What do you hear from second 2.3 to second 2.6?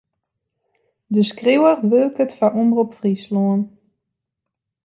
foar